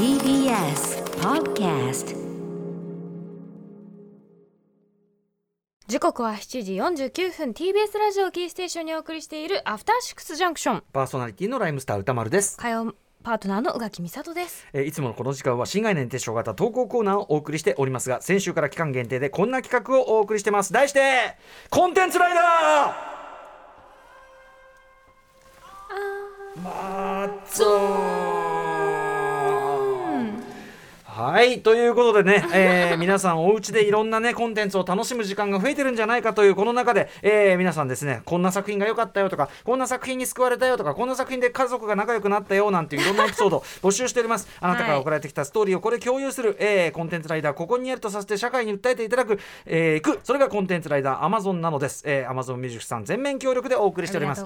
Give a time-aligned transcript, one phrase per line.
[0.00, 2.16] TBS Podcast
[5.88, 14.66] 時刻は7時49分 TBS ラジオキーステーションにお送りしているアフターシックスジャンクションパーソナリティのライムスター歌丸です、火曜パートナーの宇垣美里です。
[14.72, 20.72] えーいつものこの時間は新概念提唱型投稿コーナーをお送りしておりますが先週から期間限定でこんな企画をお送りしてます。
[20.72, 21.36] 題して
[21.68, 23.10] コンテンツライダー!
[26.62, 28.39] マッツォ
[31.20, 44.48] はいということでね、えー皆さんお家でいろんなねコンテンツを楽しむ時間が増えてるんじゃないかというこの中で、えー皆さんですねこんな作品が良かったよとかこんな作品に救われたよとかこんな作品で家族が仲良くなったよなんていういろんなエピソードを 募集しております。
[44.60, 50.20] あなたから送られてきたストーリーをこれ共有する、えーコンテンツライダーここにあるとさせて社会に訴えていただく、えーいく。
[50.24, 54.44] それがコンテンツライダー Amazon なのです、えー、Amazon ミュージックさん全面協力でお送りしております。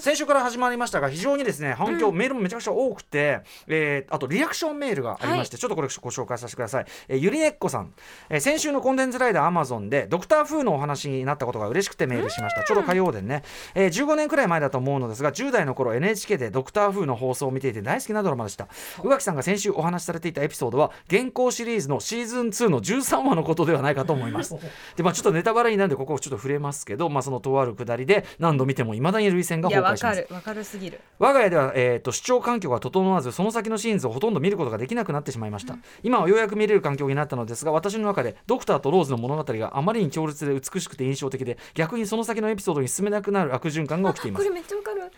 [0.00, 7.94] 先週から始まりましたが非常にですね反響、メールもめちゃくちゃ多くて、えーあとリアクションメールがありまして、ちょっとこれご紹介させてください、えーゆりねっこさん、
[8.28, 13.42] えー先週のコンテンツライダーアマゾンでドクター風のお話になったことが嬉しくてメールしました、ちょうど火曜でね、
[13.74, 18.68] えー15年くらい前だと思うのですが10代の頃 NHK でドクター風の放送を見ていて大好きなドラマでした。
[19.04, 24.56] 宇垣さんが先週お話しされていたエピソードは現行シリーズのシーズン2の13話のことではないかと思います。
[24.96, 30.28] でまあちょっとネタバレになるんでここをちょっと触れますけどまあそのとあるくだりで何度見ても未だに涙腺がいやわ崩壊します。
[30.28, 30.34] かる。
[30.34, 31.00] わかるすぎる。
[31.18, 44.46] 我が家では、えー、と視聴環境が整わずその先のシーンズをほとんど見ることができなくなってしまいました、今はようやく見れる環境になったのですが私の中でドクターとローズの物語があまりに強烈で美しくて印象的で逆にその先のエピソードに進めなくなる悪循環が起きています。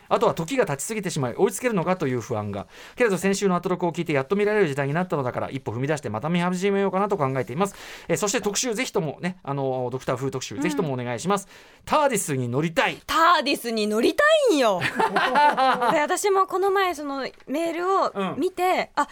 [0.09, 2.67] あとは時が経ちすぎてしまい追いつけるのかという不安が
[2.97, 7.75] けれど先週のアトロクを聞いてやっと見られる時代になったのだから一歩踏み出してまた見始めようかなと考えています、
[8.09, 11.47] えーそして特集ぜひともねあのドクター風特集、ぜひともお願いします。
[11.85, 12.97] ターディスに乗りたい。
[13.07, 14.81] ターディスに乗りたいんよ。
[15.93, 19.07] で私もこの前そのメールを見て、あ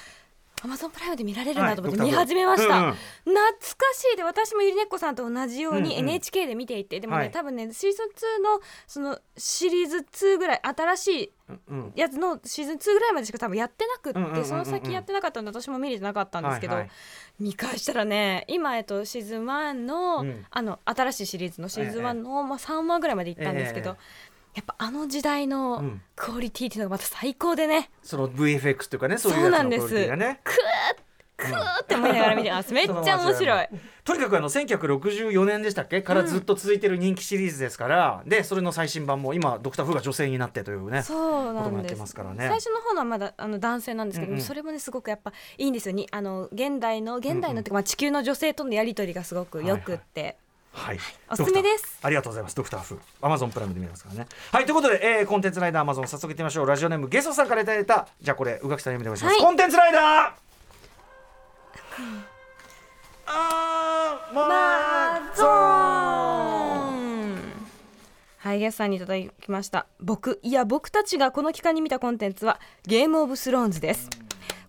[0.65, 2.93] アマゾンプライムで見られるんだと思ってはい見始めました、うんうん。
[2.93, 3.59] 懐か
[3.95, 4.17] しい。
[4.17, 6.09] で私もゆりねっこさんと同じようにうんうん。
[6.11, 7.31] NHK で見ていて、でもね、はい。
[7.33, 8.07] 多分ねシーズン
[8.41, 11.33] 2のそのシリーズ2ぐらい新しい
[11.69, 16.91] うんやつのシーズン2ぐらいまでしか多分やってなくって、うんうんうんうんその先やってなかったんで私も見れてなかったんですけど、はいはい。
[17.41, 20.47] 見返したらね今、えっと、シーズン1の,、うん。
[20.49, 23.95] あの新しいシリーズのシーズン1の、まあ、3話ぐらいまで行ったんですけど、え
[24.55, 26.03] やっぱあの時代うのん。
[26.15, 29.83] クオリティっていうのがまた最高でね、その VFX というかねそういうそうなんです。
[29.83, 30.41] やつのクオリティがね。
[30.45, 30.57] クー
[31.37, 32.73] クーって思いながら見てます。
[32.73, 33.69] めっちゃ面白い。
[34.05, 36.01] とにかくあの1964年でしたっけ？
[36.03, 41.97] からずっと続いてる人気シリーズですから、でそれの最新版も今ドクター・フーが女性になってというねそうなんです。
[41.97, 42.47] ますからね。
[42.47, 44.45] 最初の方のはまだあの男性なんですけど、うんうん。
[44.45, 45.95] それもねすごくやっぱいいんですよ。
[45.97, 50.37] にあの現代の現代のっていうか、まあ、地球の女性とのやり取りがすごくよくって、はい、
[51.31, 51.99] おすすめです。
[52.03, 52.57] ありがとうございます。
[52.57, 52.99] ドクターフー。
[53.21, 54.27] アマゾンプライムで見れますからね。
[54.51, 56.67] はいということで、えーコンテンツライダーアマゾン早速いってみましょう。
[56.67, 59.43] ラジオネームゲストさんからいただいたじゃあこれ宇垣さん読みでお願いします、はい。
[59.43, 60.03] コンテンツライダー。
[63.27, 67.43] あーまゾーン
[68.39, 69.87] はいゲストさんにいただきました。
[70.01, 74.11] 僕いや僕たちがこの期間に見たコンテンツはゲームオブスローンズです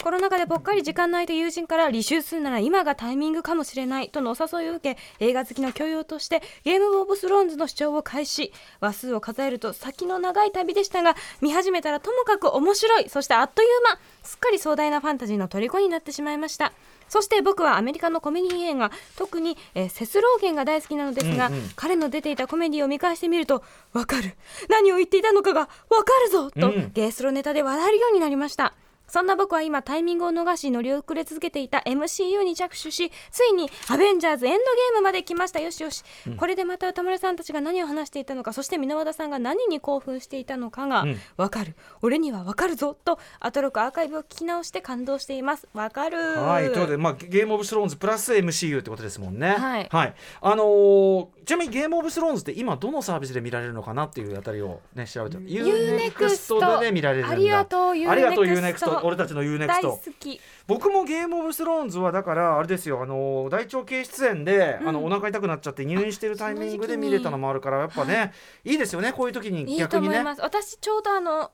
[0.03, 13.07] コロナ禍でぽっかり時間の空いた友人から履修するなら今がタイミングかもしれないとのお誘いを受け映画好きの教養としてゲームオブスローンズの視聴を開始話数を数えると先の長い旅でしたが見始めたらともかく面白い。
[13.07, 13.97] そしてあっという間。
[14.23, 16.73] すっかり壮大なファンタジーの虜になってしまいました。
[17.07, 24.35] そして僕はアメリカのコメディ映画特に、えーセスローゲンが大好きなのですが、うんうん彼の出ていたコメディを見返してみるとわかる。
[24.67, 25.67] 何を言っていたのかがわ
[26.03, 26.91] かるぞと、うん。
[26.93, 28.73] ゲースロネタで笑えるようになりました
[29.13, 35.59] そんな僕は今タイミングを逃し乗り遅れ続けていた MCU に着手しついにアベンジャーズエンドゲームまで来ました。
[35.59, 36.03] よしよし、
[36.35, 41.19] これでまた歌丸さんたちが何を話していたのかそして箕輪田さんが何に興奮していたのかがうん。
[41.37, 45.67] わかる、俺にはわかるぞとアトロクアーカイブを聞き直して感動しています。
[45.75, 46.17] わかる。
[46.17, 49.51] はい、ということで、まあ、ゲームオブスローンズプラス MCU ってことですもんね。
[49.51, 49.89] はい。
[49.91, 55.37] あのーちなみにゲームオブスローンズって今どのサービスで見られるのかなっていうあたりをね調べて。
[55.37, 57.33] Unext でね見られるんだ。
[57.33, 60.39] ありがとうありがとう Unext Unext 俺たちの Unext 大好き。
[60.67, 68.33] 僕もゲームオブスローンズはだからあれですよあの大腸系出演で、あのお腹痛くなっちゃって入院してるタイミングで見れたのもあるからやっぱね、
[68.63, 70.15] い、いですよねこういう時にいい逆にね。
[70.15, 71.51] と思います、私ちょうどあの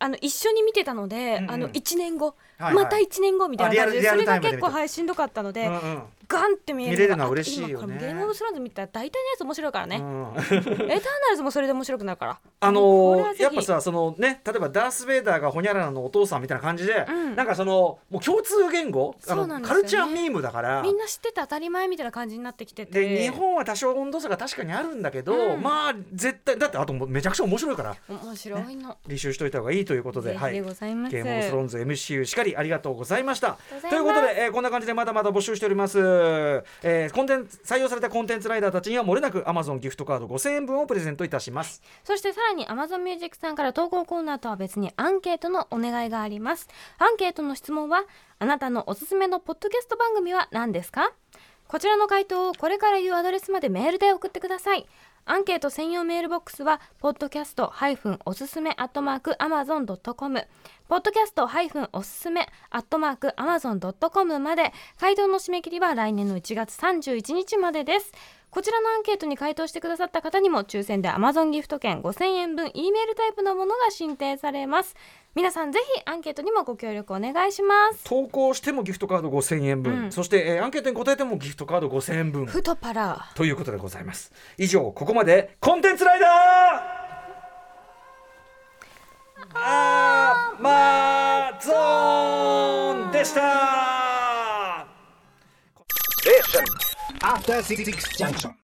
[0.00, 1.50] あの一緒に見てたので、うんうん。
[1.50, 2.74] あの1年後、はいはい。
[2.74, 6.02] また1年後みたいな感じでそれが結構はいしんどかったので、うんうん。
[6.30, 7.98] ガンって見える見れるのは嬉しいよね。
[7.98, 10.96] ゲームオブスローンズ見たら大体のやつ面白いからね、うん エターナ
[11.30, 12.38] ルズもそれで面白くなるから。
[12.60, 17.36] あのーやっぱさそのね例えばダース・ベイダーがホニャララのお父さんみたいな感じで、うん。
[17.36, 19.60] なんかそのもう共通言語ね。
[19.62, 20.82] カルチャーミームだから。
[20.82, 23.00] みんな知ってて当たり前みたいな感じになってきてて。
[23.00, 25.62] で日本は多少温度差が確かにあるんだけど、うん。
[25.62, 27.96] まあ絶対だってあとめちゃくちゃ面白いから。
[28.08, 28.96] 面白いの。
[29.08, 33.58] 履修しといた方がいいということで、ぜひでございゲームオブスローンズ MCU しかりありがとうございました。
[33.88, 41.82] ということで、えーこんな感じでまだまだ募集しております、えーコンテンツ採用されたコンテンツライダーたちにはもれなく Amazon ギフトカード5000円分をプレゼントいたします。
[42.04, 46.68] そしてさらに Amazon Music さんから投稿コーナーとは別にアンケートのお願いがあります。
[46.98, 48.04] アンケートの質問は
[48.38, 51.12] あなたのおすすめのポッドキャスト番組は何ですか？
[51.70, 54.88] こちらの回答をこれから言うアドレスまでメールで送ってください。
[55.24, 60.48] アンケート専用メールボックスは podcast- おすすめ amazon.com
[60.88, 61.48] ポッドキャスト
[61.92, 64.72] おすすめ amazon.com まで。
[64.98, 68.10] 回答の締め切りは来年の1月31日までです。
[68.50, 74.96] こちらのアンケートに回答してくださった方にも抽選で Amazon ギフト券5000円分 E メールタイプのものが申請されます。
[75.36, 78.02] 皆さんぜひアンケートにもご協力お願いします。
[78.02, 80.12] 投稿してもギフトカード5000円分、うん。
[80.12, 82.46] そして、えーアンケートに答えてもギフトカード5000円分。
[82.46, 84.32] ふとパラということでございます。
[84.58, 86.99] 以上ここまでコンテンツライダー
[97.40, 98.54] After Six Junction.